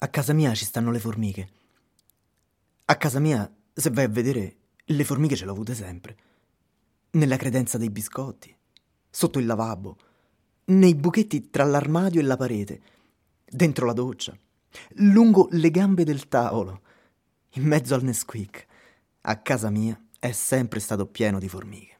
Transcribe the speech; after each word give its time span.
A 0.00 0.06
casa 0.06 0.32
mia 0.32 0.54
ci 0.54 0.64
stanno 0.64 0.92
le 0.92 1.00
formiche. 1.00 1.48
A 2.84 2.96
casa 2.96 3.18
mia, 3.18 3.52
se 3.72 3.90
vai 3.90 4.04
a 4.04 4.08
vedere, 4.08 4.56
le 4.84 5.02
formiche 5.02 5.34
ce 5.34 5.44
l'ho 5.44 5.50
avute 5.50 5.74
sempre. 5.74 6.16
Nella 7.10 7.36
credenza 7.36 7.78
dei 7.78 7.90
biscotti, 7.90 8.56
sotto 9.10 9.40
il 9.40 9.46
lavabo, 9.46 9.96
nei 10.66 10.94
buchetti 10.94 11.50
tra 11.50 11.64
l'armadio 11.64 12.20
e 12.20 12.22
la 12.22 12.36
parete, 12.36 12.80
dentro 13.44 13.86
la 13.86 13.92
doccia, 13.92 14.38
lungo 14.98 15.48
le 15.50 15.70
gambe 15.72 16.04
del 16.04 16.28
tavolo, 16.28 16.82
in 17.54 17.64
mezzo 17.64 17.96
al 17.96 18.04
Nesquik. 18.04 18.66
A 19.22 19.42
casa 19.42 19.68
mia 19.68 20.00
è 20.20 20.30
sempre 20.30 20.78
stato 20.78 21.06
pieno 21.06 21.40
di 21.40 21.48
formiche. 21.48 21.96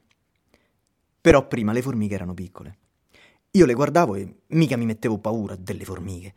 Però 1.21 1.49
prima 1.49 1.73
le 1.73 1.83
formiche 1.83 2.15
erano 2.15 2.33
piccole. 2.33 2.79
Io 3.51 3.67
le 3.67 3.75
guardavo 3.75 4.15
e 4.15 4.43
mica 4.46 4.77
mi 4.77 4.87
mettevo 4.87 5.19
paura 5.19 5.57
delle 5.57 5.85
formiche. 5.85 6.35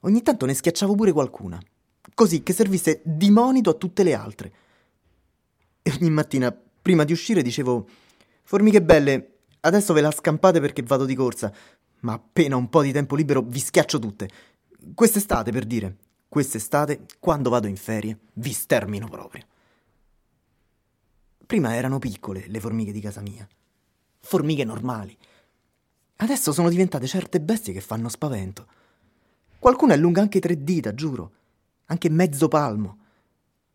Ogni 0.00 0.22
tanto 0.22 0.46
ne 0.46 0.54
schiacciavo 0.54 0.94
pure 0.94 1.12
qualcuna, 1.12 1.60
così 2.14 2.42
che 2.42 2.52
servisse 2.52 3.00
di 3.04 3.30
monito 3.30 3.70
a 3.70 3.74
tutte 3.74 4.02
le 4.02 4.14
altre. 4.14 4.52
E 5.82 5.92
ogni 5.98 6.10
mattina, 6.10 6.52
prima 6.52 7.04
di 7.04 7.12
uscire, 7.12 7.42
dicevo: 7.42 7.86
Formiche 8.42 8.82
belle, 8.82 9.38
adesso 9.60 9.92
ve 9.92 10.00
la 10.00 10.10
scampate 10.10 10.60
perché 10.60 10.82
vado 10.82 11.04
di 11.04 11.14
corsa, 11.14 11.52
ma 12.00 12.14
appena 12.14 12.56
un 12.56 12.70
po' 12.70 12.82
di 12.82 12.92
tempo 12.92 13.14
libero 13.14 13.42
vi 13.42 13.60
schiaccio 13.60 13.98
tutte. 13.98 14.28
Quest'estate, 14.94 15.50
per 15.52 15.64
dire. 15.64 15.96
Quest'estate, 16.28 17.06
quando 17.18 17.50
vado 17.50 17.66
in 17.66 17.76
ferie, 17.76 18.18
vi 18.34 18.52
stermino 18.52 19.08
proprio. 19.08 19.44
Prima 21.44 21.74
erano 21.74 21.98
piccole 21.98 22.44
le 22.46 22.60
formiche 22.60 22.92
di 22.92 23.00
casa 23.00 23.20
mia. 23.20 23.46
Formiche 24.20 24.64
normali. 24.64 25.16
Adesso 26.16 26.52
sono 26.52 26.68
diventate 26.68 27.06
certe 27.06 27.40
bestie 27.40 27.72
che 27.72 27.80
fanno 27.80 28.08
spavento. 28.08 28.66
Qualcuna 29.60 29.92
è 29.92 29.98
lunga 29.98 30.22
anche 30.22 30.40
tre 30.40 30.64
dita, 30.64 30.94
giuro. 30.94 31.32
Anche 31.86 32.08
mezzo 32.08 32.48
palmo. 32.48 32.98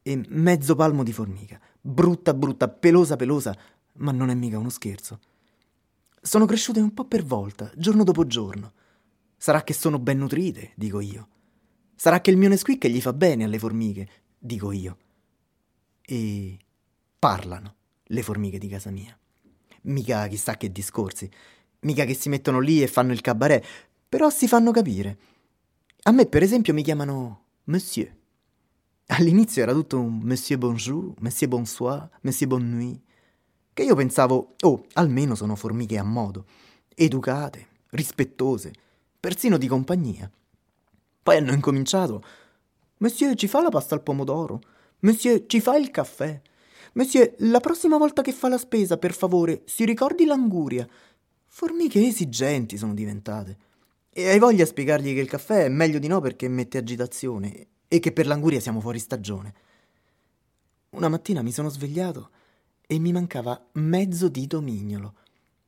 E 0.02 0.20
mezzo 0.30 0.74
palmo 0.74 1.04
di 1.04 1.14
formica. 1.14 1.62
Brutta, 1.80 2.34
brutta, 2.34 2.68
pelosa, 2.68 3.16
pelosa, 3.16 3.56
ma 3.98 4.12
non 4.12 4.30
è 4.30 4.34
mica 4.34 4.58
uno 4.58 4.70
scherzo. 4.70 5.20
Sono 6.20 6.46
cresciute 6.46 6.80
un 6.80 6.92
po' 6.92 7.06
per 7.06 7.24
volta, 7.24 7.72
giorno 7.76 8.04
dopo 8.04 8.26
giorno. 8.26 8.74
Sarà 9.38 9.64
che 9.64 9.74
sono 9.74 10.00
ben 10.00 10.18
nutrite, 10.18 10.72
dico 10.76 11.00
io. 11.02 11.28
Sarà 11.96 12.20
che 12.20 12.32
il 12.32 12.38
mio 12.38 12.50
Nesquik 12.50 12.88
gli 12.88 13.00
fa 13.00 13.14
bene 13.14 13.44
alle 13.44 13.60
formiche, 13.60 14.10
dico 14.40 14.72
io. 14.72 14.98
E 16.02 16.58
parlano 17.20 17.76
le 18.06 18.24
formiche 18.24 18.58
di 18.58 18.68
casa 18.68 18.90
mia. 18.90 19.16
Mica 19.84 20.26
chissà 20.26 20.58
che 20.58 20.72
discorsi, 20.72 21.30
mica 21.82 22.06
che 22.06 22.16
si 22.16 22.30
mettono 22.30 22.60
lì 22.60 22.82
e 22.82 22.88
fanno 22.88 23.12
il 23.12 23.22
cabaret, 23.22 23.64
però 24.10 24.32
si 24.32 24.48
fanno 24.48 24.72
capire. 24.72 25.18
A 26.08 26.12
me, 26.12 26.28
per 26.28 26.44
esempio, 26.44 26.72
mi 26.72 26.84
chiamano 26.84 27.46
Monsieur. 27.64 28.16
All'inizio 29.08 29.64
era 29.64 29.74
tutto 29.74 30.00
un 30.00 30.20
Monsieur 30.20 30.60
Bonjour, 30.60 31.16
Monsieur 31.20 31.50
Bonsoir, 31.50 32.08
Monsieur 32.22 32.48
Bonne 32.48 32.70
Nuit 32.70 33.02
che 33.74 33.82
io 33.82 33.96
pensavo, 33.96 34.54
oh, 34.62 34.86
almeno 34.94 35.34
sono 35.34 35.56
formiche 35.56 35.98
a 35.98 36.04
modo, 36.04 36.46
educate, 36.94 37.68
rispettose, 37.90 38.72
persino 39.20 39.58
di 39.58 39.68
compagnia. 39.68 40.32
Poi 41.24 41.38
hanno 41.38 41.54
incominciato, 41.54 42.24
Monsieur 42.98 43.36
ci 43.36 43.48
fa 43.48 43.64
la 43.64 43.70
pasta 43.70 43.96
al 43.96 44.04
pomodoro, 44.04 44.62
Monsieur 45.00 45.46
ci 45.48 45.60
fa 45.60 45.76
il 45.76 45.90
caffè, 45.90 46.40
Monsieur 46.94 47.34
la 47.40 47.60
prossima 47.60 47.98
volta 47.98 48.22
che 48.22 48.32
fa 48.32 48.48
la 48.48 48.60
spesa, 48.60 48.98
per 48.98 49.14
favore, 49.14 49.64
si 49.66 49.86
ricordi 49.86 50.26
l'anguria. 50.26 50.88
Formiche 51.48 52.06
esigenti 52.06 52.78
sono 52.78 52.94
diventate. 52.94 53.58
E 54.18 54.30
hai 54.30 54.40
voglia 54.40 54.64
a 54.64 54.66
spiegargli 54.66 55.14
che 55.14 55.20
il 55.20 55.28
caffè 55.28 55.66
è 55.66 55.68
meglio 55.68 56.00
di 56.00 56.08
no 56.08 56.22
perché 56.22 56.48
mette 56.48 56.78
agitazione 56.78 57.68
e 57.90 58.00
che 58.00 58.14
per 58.14 58.28
l'anguria 58.28 58.62
siamo 58.62 58.80
fuori 58.80 58.98
stagione. 58.98 59.54
Una 60.92 61.10
mattina 61.10 61.42
mi 61.42 61.52
sono 61.52 61.68
svegliato 61.68 62.30
e 62.88 62.98
mi 62.98 63.12
mancava 63.12 63.62
mezzo 63.74 64.30
dito 64.30 64.62
mignolo. 64.62 65.16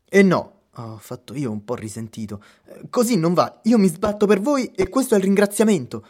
E 0.08 0.24
no, 0.24 0.62
ho 0.76 0.98
fatto 0.98 1.34
io 1.34 1.52
un 1.52 1.66
po' 1.66 1.76
risentito. 1.76 2.42
Così 2.90 3.18
non 3.18 3.34
va, 3.34 3.60
io 3.64 3.78
mi 3.78 3.90
sbatto 3.90 4.26
per 4.26 4.40
voi 4.40 4.72
e 4.76 4.88
questo 4.88 5.16
è 5.16 5.18
il 5.18 5.26
ringraziamento. 5.26 6.08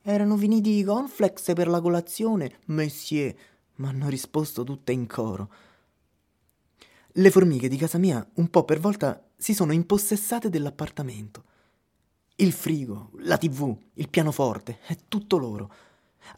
Erano 0.00 0.38
finiti 0.38 0.78
i 0.78 0.84
cornflakes 0.84 1.52
per 1.54 1.68
la 1.68 1.82
colazione, 1.82 2.60
monsieur, 2.68 3.34
ma 3.74 3.90
hanno 3.90 4.08
risposto 4.08 4.64
tutte 4.64 4.92
in 4.92 5.06
coro. 5.06 5.52
Le 7.08 7.30
formiche 7.30 7.68
di 7.68 7.76
casa 7.76 7.98
mia, 7.98 8.26
un 8.36 8.48
po' 8.48 8.64
per 8.64 8.80
volta, 8.80 9.22
si 9.36 9.52
sono 9.52 9.74
impossessate 9.74 10.48
dell'appartamento. 10.48 11.44
Il 12.40 12.52
frigo, 12.52 13.10
la 13.22 13.36
tv, 13.36 13.76
il 13.94 14.08
pianoforte, 14.08 14.78
è 14.86 14.96
tutto 15.08 15.38
loro. 15.38 15.72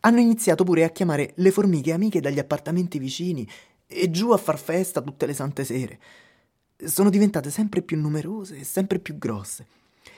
Hanno 0.01 0.21
iniziato 0.21 0.65
pure 0.65 0.85
a 0.85 0.89
chiamare 0.89 1.33
le 1.35 1.51
formiche 1.51 1.93
amiche 1.93 2.23
dagli 2.23 2.39
appartamenti 2.39 2.99
vicini 2.99 3.47
e 3.87 4.11
giù 4.11 4.31
a 4.31 4.39
far 4.39 4.59
festa 4.59 5.03
tutte 5.03 5.27
le 5.27 5.35
sante 5.35 5.63
sere. 5.63 6.01
Sono 6.83 7.11
diventate 7.11 7.51
sempre 7.51 7.83
più 7.83 8.01
numerose 8.01 8.57
e 8.57 8.65
sempre 8.65 8.99
più 8.99 9.19
grosse. 9.19 9.67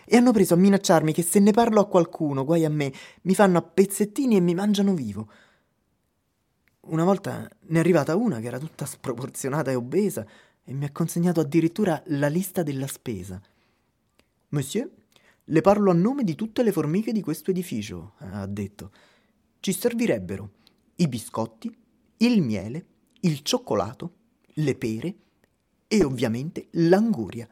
E 0.05 0.17
hanno 0.17 0.31
preso 0.31 0.55
a 0.55 0.59
minacciarmi 0.59 1.13
che 1.13 1.23
se 1.23 1.41
ne 1.41 1.51
parlo 1.51 1.81
a 1.81 1.89
qualcuno, 1.89 2.45
guai 2.45 2.65
a 2.65 2.71
me, 2.71 2.93
mi 3.23 3.35
fanno 3.35 3.59
a 3.59 3.63
pezzettini 3.63 4.37
e 4.37 4.41
mi 4.41 4.55
mangiano 4.55 4.95
vivo. 4.95 5.29
Una 6.83 7.03
volta 7.03 7.49
ne 7.61 7.77
è 7.77 7.81
arrivata 7.81 8.15
una 8.15 8.39
che 8.39 8.47
era 8.47 8.61
tutta 8.61 8.87
sproporzionata 8.87 9.73
e 9.73 9.75
obesa 9.75 10.25
e 10.63 10.73
mi 10.75 10.85
ha 10.85 10.93
consegnato 10.93 11.41
addirittura 11.41 12.01
la 12.07 12.29
lista 12.29 12.63
della 12.63 12.87
spesa. 12.87 13.43
Monsieur, 14.51 14.89
le 15.45 15.61
parlo 15.61 15.91
a 15.91 15.95
nome 15.95 16.25
di 16.25 16.35
tutte 16.35 16.63
le 16.63 16.73
formiche 16.73 17.13
di 17.13 17.21
questo 17.21 17.51
edificio, 17.51 18.15
ha 18.19 18.47
detto. 18.47 18.91
Ci 19.61 19.73
servirebbero 19.73 20.51
i 20.97 21.09
biscotti, 21.09 21.75
il 22.19 22.43
miele, 22.43 22.87
il 23.21 23.43
cioccolato, 23.43 24.15
le 24.55 24.75
pere 24.77 25.15
e 25.87 26.05
ovviamente 26.05 26.69
l'anguria. 26.73 27.49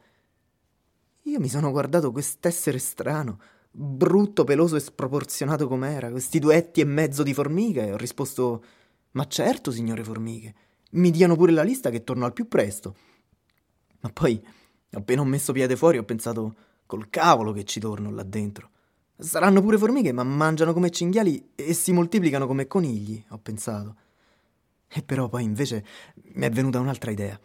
Io 1.24 1.40
mi 1.40 1.48
sono 1.48 1.70
guardato 1.70 2.10
quest'essere 2.12 2.78
strano, 2.78 3.40
brutto, 3.70 4.44
peloso 4.44 4.76
e 4.76 4.80
sproporzionato 4.80 5.68
com'era, 5.68 6.10
questi 6.10 6.38
duetti 6.38 6.80
e 6.80 6.84
mezzo 6.84 7.22
di 7.22 7.34
formiche, 7.34 7.86
e 7.86 7.92
ho 7.92 7.96
risposto: 7.96 8.64
Ma 9.12 9.26
certo, 9.26 9.70
signore 9.70 10.02
formiche, 10.02 10.54
mi 10.92 11.10
diano 11.10 11.36
pure 11.36 11.52
la 11.52 11.62
lista 11.62 11.90
che 11.90 12.02
torno 12.02 12.24
al 12.24 12.32
più 12.32 12.48
presto. 12.48 12.96
Ma 14.00 14.10
poi, 14.10 14.42
appena 14.90 15.20
ho 15.20 15.24
messo 15.24 15.52
piede 15.52 15.76
fuori, 15.76 15.98
ho 15.98 16.04
pensato: 16.04 16.56
Col 16.90 17.08
cavolo 17.08 17.52
che 17.52 17.62
ci 17.62 17.78
torno 17.78 18.10
là 18.10 18.24
dentro. 18.24 18.68
Saranno 19.16 19.62
pure 19.62 19.78
formiche, 19.78 20.10
ma 20.10 20.24
mangiano 20.24 20.72
come 20.72 20.90
cinghiali 20.90 21.50
e 21.54 21.72
si 21.72 21.92
moltiplicano 21.92 22.48
come 22.48 22.66
conigli, 22.66 23.24
ho 23.28 23.38
pensato. 23.38 23.94
E 24.88 25.00
però 25.04 25.28
poi 25.28 25.44
invece 25.44 25.84
mi 26.32 26.46
è 26.46 26.50
venuta 26.50 26.80
un'altra 26.80 27.12
idea. 27.12 27.38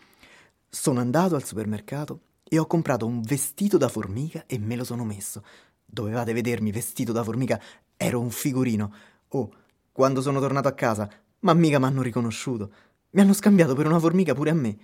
Sono 0.67 0.99
andato 0.99 1.35
al 1.35 1.43
supermercato 1.43 2.21
e 2.43 2.57
ho 2.57 2.65
comprato 2.65 3.05
un 3.05 3.21
vestito 3.21 3.77
da 3.77 3.87
formica 3.87 4.45
e 4.47 4.57
me 4.57 4.75
lo 4.75 4.83
sono 4.83 5.05
messo. 5.05 5.43
Dovevate 5.85 6.33
vedermi 6.33 6.71
vestito 6.71 7.11
da 7.11 7.23
formica, 7.23 7.61
ero 7.97 8.19
un 8.19 8.31
figurino. 8.31 8.93
Oh, 9.27 9.51
quando 9.91 10.21
sono 10.21 10.39
tornato 10.39 10.69
a 10.69 10.73
casa, 10.73 11.07
ma 11.41 11.53
mica 11.53 11.77
mi 11.77 11.85
hanno 11.85 12.01
riconosciuto. 12.01 12.71
Mi 13.11 13.21
hanno 13.21 13.33
scambiato 13.33 13.75
per 13.75 13.85
una 13.85 13.99
formica 13.99 14.33
pure 14.33 14.49
a 14.49 14.55
me. 14.55 14.75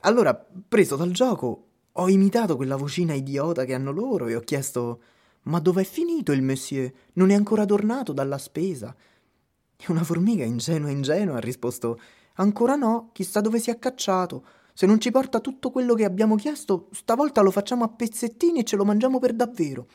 Allora, 0.00 0.34
preso 0.34 0.96
dal 0.96 1.10
gioco, 1.10 1.67
ho 2.00 2.08
imitato 2.08 2.56
quella 2.56 2.76
vocina 2.76 3.12
idiota 3.12 3.64
che 3.64 3.74
hanno 3.74 3.90
loro 3.90 4.26
e 4.26 4.36
ho 4.36 4.40
chiesto: 4.40 5.00
Ma 5.42 5.58
dov'è 5.58 5.84
finito 5.84 6.32
il 6.32 6.42
monsieur? 6.42 6.90
Non 7.14 7.30
è 7.30 7.34
ancora 7.34 7.64
tornato 7.64 8.12
dalla 8.12 8.38
spesa? 8.38 8.94
E 9.76 9.84
una 9.88 10.04
formica 10.04 10.44
ingenua 10.44 10.90
ingenua 10.90 11.36
ha 11.36 11.40
risposto 11.40 11.98
Ancora 12.40 12.76
no, 12.76 13.10
chissà 13.12 13.40
dove 13.40 13.58
si 13.58 13.70
è 13.70 13.78
cacciato. 13.78 14.44
Se 14.72 14.86
non 14.86 15.00
ci 15.00 15.10
porta 15.10 15.40
tutto 15.40 15.70
quello 15.70 15.94
che 15.94 16.04
abbiamo 16.04 16.36
chiesto, 16.36 16.88
stavolta 16.92 17.40
lo 17.40 17.50
facciamo 17.50 17.82
a 17.82 17.88
pezzettini 17.88 18.60
e 18.60 18.64
ce 18.64 18.76
lo 18.76 18.84
mangiamo 18.84 19.18
per 19.18 19.32
davvero. 19.32 19.88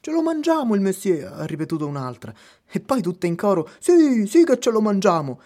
Ce 0.00 0.10
lo 0.10 0.20
mangiamo 0.20 0.74
il 0.74 0.80
monsieur, 0.80 1.32
ha 1.32 1.44
ripetuto 1.46 1.86
un'altra. 1.86 2.34
E 2.68 2.80
poi 2.80 3.02
tutte 3.02 3.28
in 3.28 3.36
coro 3.36 3.68
Sì, 3.78 4.26
sì 4.26 4.44
che 4.44 4.58
ce 4.58 4.70
lo 4.70 4.80
mangiamo. 4.80 5.40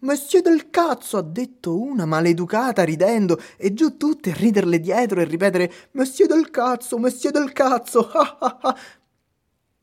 Messie 0.00 0.42
del 0.42 0.68
cazzo, 0.68 1.16
ha 1.16 1.22
detto 1.22 1.80
una 1.80 2.04
maleducata 2.04 2.84
ridendo, 2.84 3.40
e 3.56 3.72
giù 3.72 3.96
tutte 3.96 4.30
a 4.30 4.34
riderle 4.34 4.78
dietro 4.78 5.20
e 5.20 5.24
ripetere 5.24 5.72
Messie 5.92 6.26
del 6.26 6.50
cazzo, 6.50 6.98
messie 6.98 7.30
del 7.30 7.52
cazzo. 7.52 8.10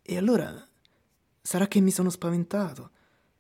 e 0.02 0.18
allora 0.18 0.68
sarà 1.42 1.68
che 1.68 1.80
mi 1.80 1.92
sono 1.92 2.10
spaventato. 2.10 2.92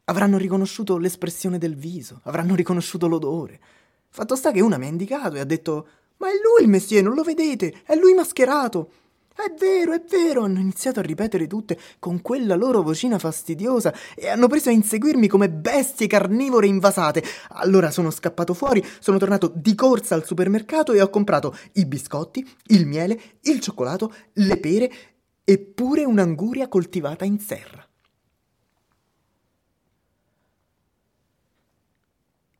Avranno 0.06 0.38
riconosciuto 0.38 0.98
l'espressione 0.98 1.58
del 1.58 1.76
viso, 1.76 2.20
avranno 2.24 2.56
riconosciuto 2.56 3.08
l'odore. 3.08 3.60
Fatto 4.10 4.36
sta 4.36 4.52
che 4.52 4.62
una 4.62 4.78
mi 4.78 4.86
ha 4.86 4.90
indicato 4.90 5.36
e 5.36 5.40
ha 5.40 5.46
detto: 5.46 5.88
Ma 6.18 6.28
è 6.28 6.34
lui 6.34 6.64
il 6.64 6.70
messie, 6.70 7.02
non 7.02 7.14
lo 7.14 7.24
vedete? 7.24 7.84
È 7.86 7.96
lui 7.96 8.14
mascherato. 8.14 8.92
È 9.36 9.52
vero, 9.58 9.94
è 9.94 10.02
vero, 10.08 10.44
hanno 10.44 10.60
iniziato 10.60 11.00
a 11.00 11.04
ripetere 11.04 11.48
tutte 11.48 11.78
con 11.98 12.22
quella 12.22 12.54
loro 12.54 12.84
vocina 12.84 13.18
fastidiosa 13.18 13.92
e 14.16 14.30
hanno 14.30 14.48
preso 14.48 14.70
a 14.70 14.74
inseguirmi 14.74 15.28
come 15.28 15.50
bestie 15.50 16.06
carnivore 16.06 16.68
invasate. 16.68 17.24
Allora 17.50 17.90
sono 17.90 18.12
scappato 18.12 18.54
fuori, 18.54 18.86
sono 19.00 19.18
tornato 19.18 19.52
di 19.56 19.74
corsa 19.74 20.14
al 20.14 20.26
supermercato 20.26 20.94
e 20.94 21.02
ho 21.02 21.10
comprato 21.10 21.58
i 21.74 21.86
biscotti, 21.88 22.48
il 22.68 22.86
miele, 22.86 23.20
il 23.42 23.60
cioccolato, 23.60 24.14
le 24.34 24.58
pere 24.58 24.92
e 25.44 25.58
pure 25.58 26.06
un'anguria 26.06 26.68
coltivata 26.68 27.26
in 27.26 27.40
serra. 27.40 27.86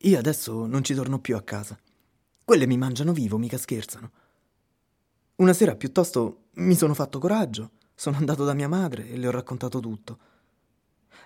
Io 0.06 0.18
adesso 0.18 0.66
non 0.66 0.84
ci 0.84 0.96
torno 0.96 1.20
più 1.20 1.36
a 1.36 1.42
casa. 1.42 1.78
Quelle 2.44 2.66
mi 2.66 2.78
mangiano 2.78 3.14
vivo, 3.14 3.38
mica 3.38 3.58
scherzano. 3.58 4.12
Una 5.36 5.54
sera 5.54 5.76
piuttosto 5.76 6.50
mi 6.56 6.76
sono 6.76 6.94
fatto 6.94 7.18
coraggio, 7.18 7.72
sono 7.96 8.18
andato 8.18 8.46
da 8.46 8.54
mia 8.54 8.68
madre 8.68 9.10
e 9.10 9.18
le 9.18 9.28
ho 9.28 9.32
raccontato 9.32 9.80
tutto. 9.80 10.20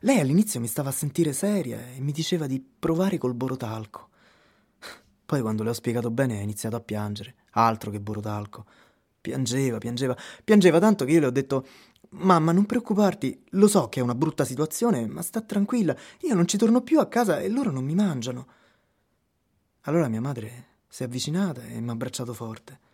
Lei 0.02 0.22
all'inizio 0.22 0.62
mi 0.62 0.68
stava 0.68 0.90
a 0.90 0.94
sentire 0.94 1.34
seria 1.34 1.78
e 1.94 2.00
mi 2.00 2.14
diceva 2.14 2.48
di 2.48 2.62
provare 2.62 3.18
col 3.18 3.34
borotalco. 3.34 4.08
Poi 5.26 5.42
quando 5.42 5.64
le 5.64 5.72
ho 5.72 5.74
spiegato 5.74 6.10
bene 6.10 6.38
ha 6.38 6.42
iniziato 6.42 6.78
a 6.78 6.80
piangere, 6.80 7.36
altro 7.52 7.92
che 7.92 8.00
borotalco. 8.00 8.66
Piangeva, 9.20 9.78
piangeva, 9.78 10.16
piangeva 10.42 10.80
tanto 10.80 11.04
che 11.04 11.12
io 11.12 11.20
le 11.20 11.26
ho 11.26 11.32
detto 11.32 11.68
Mamma, 12.12 12.54
non 12.54 12.66
preoccuparti, 12.66 13.44
lo 13.50 13.68
so 13.68 13.90
che 13.90 14.00
è 14.00 14.04
una 14.04 14.16
brutta 14.16 14.46
situazione, 14.46 15.06
ma 15.06 15.22
sta 15.22 15.42
tranquilla, 15.42 15.94
io 16.22 16.34
non 16.34 16.48
ci 16.48 16.56
torno 16.56 16.80
più 16.80 17.02
a 17.02 17.08
casa 17.08 17.42
e 17.42 17.50
loro 17.50 17.72
non 17.72 17.84
mi 17.84 17.96
mangiano. 17.96 18.48
Allora 19.82 20.08
mia 20.08 20.22
madre 20.22 20.66
si 20.88 21.04
è 21.04 21.06
avvicinata 21.06 21.66
e 21.66 21.82
mi 21.82 21.90
ha 21.90 21.92
abbracciato 21.92 22.34
forte. 22.34 22.86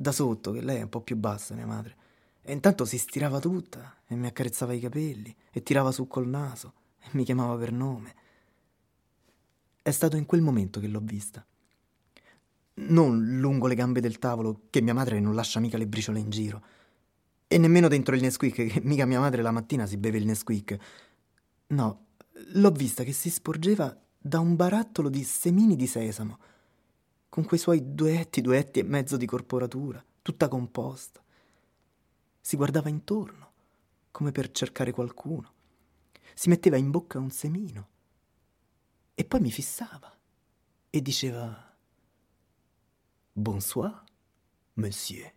Da 0.00 0.12
sotto, 0.12 0.52
che 0.52 0.60
lei 0.60 0.78
è 0.78 0.82
un 0.82 0.88
po' 0.88 1.00
più 1.00 1.16
bassa, 1.16 1.56
mia 1.56 1.66
madre. 1.66 1.96
E 2.42 2.52
intanto 2.52 2.84
si 2.84 2.98
stirava 2.98 3.40
tutta 3.40 3.96
e 4.06 4.14
mi 4.14 4.28
accarezzava 4.28 4.72
i 4.72 4.78
capelli 4.78 5.34
e 5.50 5.62
tirava 5.64 5.90
su 5.90 6.06
col 6.06 6.28
naso 6.28 6.72
e 7.00 7.08
mi 7.12 7.24
chiamava 7.24 7.56
per 7.56 7.72
nome. 7.72 8.14
È 9.82 9.90
stato 9.90 10.14
in 10.14 10.24
quel 10.24 10.40
momento 10.40 10.78
che 10.78 10.86
l'ho 10.86 11.00
vista. 11.02 11.44
Non 12.74 13.40
lungo 13.40 13.66
le 13.66 13.74
gambe 13.74 14.00
del 14.00 14.20
tavolo, 14.20 14.60
che 14.70 14.80
mia 14.80 14.94
madre 14.94 15.18
non 15.18 15.34
lascia 15.34 15.58
mica 15.58 15.76
le 15.76 15.88
briciole 15.88 16.20
in 16.20 16.30
giro 16.30 16.62
e 17.48 17.58
nemmeno 17.58 17.88
dentro 17.88 18.14
il 18.14 18.20
Nesquik, 18.20 18.54
che 18.54 18.80
mica 18.84 19.06
mia 19.06 19.18
madre 19.18 19.42
la 19.42 19.50
mattina 19.50 19.86
si 19.86 19.96
beve 19.96 20.18
il 20.18 20.26
Nesquik. 20.26 20.76
No, 21.68 22.06
l'ho 22.52 22.70
vista 22.70 23.02
che 23.02 23.12
si 23.12 23.30
sporgeva 23.30 23.98
da 24.16 24.38
un 24.38 24.54
barattolo 24.54 25.08
di 25.08 25.24
semini 25.24 25.74
di 25.74 25.86
sesamo, 25.86 26.38
con 27.38 27.46
quei 27.46 27.60
suoi 27.60 27.94
duetti, 27.94 28.40
duetti 28.40 28.80
e 28.80 28.82
mezzo 28.82 29.16
di 29.16 29.24
corporatura, 29.24 30.04
tutta 30.22 30.48
composta. 30.48 31.22
Si 32.40 32.56
guardava 32.56 32.88
intorno, 32.88 33.52
come 34.10 34.32
per 34.32 34.50
cercare 34.50 34.90
qualcuno. 34.90 35.52
Si 36.34 36.48
metteva 36.48 36.76
in 36.76 36.90
bocca 36.90 37.20
un 37.20 37.30
semino. 37.30 37.88
E 39.14 39.24
poi 39.24 39.38
mi 39.38 39.52
fissava 39.52 40.12
e 40.90 41.00
diceva 41.00 41.76
Bonsoir, 43.34 44.02
monsieur. 44.72 45.32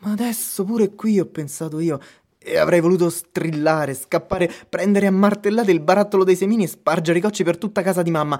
Ma 0.00 0.10
adesso 0.10 0.62
pure 0.64 0.94
qui 0.94 1.18
ho 1.20 1.26
pensato 1.26 1.80
io 1.80 1.98
e 2.36 2.58
avrei 2.58 2.80
voluto 2.80 3.08
strillare, 3.08 3.94
scappare, 3.94 4.52
prendere 4.68 5.06
a 5.06 5.10
martellate 5.10 5.70
il 5.70 5.80
barattolo 5.80 6.22
dei 6.22 6.36
semini 6.36 6.64
e 6.64 6.68
spargere 6.68 7.16
i 7.16 7.22
cocci 7.22 7.44
per 7.44 7.56
tutta 7.56 7.80
casa 7.80 8.02
di 8.02 8.10
mamma. 8.10 8.38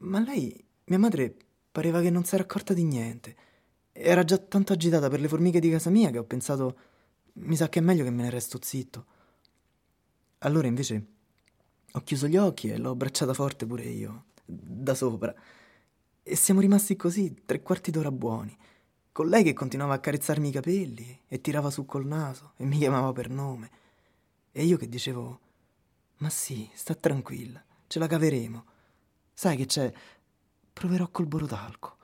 Ma 0.00 0.20
lei, 0.20 0.63
mia 0.84 0.98
madre, 0.98 1.34
pareva 1.70 2.00
che 2.00 2.10
non 2.10 2.24
si 2.24 2.34
era 2.34 2.44
accorta 2.44 2.74
di 2.74 2.84
niente. 2.84 3.36
Era 3.92 4.24
già 4.24 4.38
tanto 4.38 4.72
agitata 4.72 5.08
per 5.08 5.20
le 5.20 5.28
formiche 5.28 5.60
di 5.60 5.70
casa 5.70 5.90
mia 5.90 6.10
che 6.10 6.18
ho 6.18 6.24
pensato, 6.24 6.78
mi 7.34 7.56
sa 7.56 7.68
che 7.68 7.78
è 7.78 7.82
meglio 7.82 8.04
che 8.04 8.10
me 8.10 8.22
ne 8.22 8.30
resto 8.30 8.58
zitto. 8.60 9.06
Allora 10.38 10.66
invece 10.66 11.06
ho 11.92 12.00
chiuso 12.00 12.26
gli 12.26 12.36
occhi 12.36 12.68
e 12.68 12.78
l'ho 12.78 12.90
abbracciata 12.90 13.34
forte 13.34 13.66
pure 13.66 13.84
io, 13.84 14.24
da 14.44 14.94
sopra. 14.94 15.34
E 16.22 16.36
siamo 16.36 16.60
rimasti 16.60 16.96
così 16.96 17.42
tre 17.44 17.60
quarti 17.62 17.90
d'ora 17.90 18.10
buoni 18.10 18.56
con 19.14 19.28
lei 19.28 19.44
che 19.44 19.52
continuava 19.52 19.92
a 19.92 19.96
accarezzarmi 19.98 20.48
i 20.48 20.50
capelli 20.50 21.20
e 21.28 21.40
tirava 21.40 21.70
su 21.70 21.86
col 21.86 22.04
naso 22.04 22.54
e 22.56 22.64
mi 22.64 22.78
chiamava 22.78 23.12
per 23.12 23.30
nome. 23.30 23.70
E 24.50 24.64
io 24.64 24.76
che 24.76 24.88
dicevo, 24.88 25.38
ma 26.16 26.28
sì, 26.30 26.68
sta 26.74 26.96
tranquilla, 26.96 27.64
ce 27.86 28.00
la 28.00 28.08
caveremo. 28.08 28.64
Sai 29.32 29.56
che 29.56 29.66
c'è? 29.66 29.92
Proverò 30.74 31.08
col 31.08 31.26
borotalco. 31.26 31.96